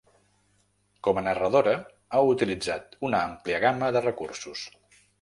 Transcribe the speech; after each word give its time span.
Com 1.07 1.19
a 1.21 1.25
narradora 1.27 1.77
ha 2.13 2.23
utilitzat 2.31 2.99
una 3.11 3.23
àmplia 3.29 3.63
gamma 3.69 3.95
de 3.99 4.07
recursos. 4.11 4.69